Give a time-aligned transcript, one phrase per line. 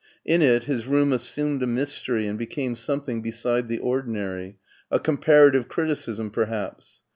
[0.25, 4.57] In it his room assumed a mystery and became something beside the ordinary:
[4.89, 7.03] a comparative criticism perhaps.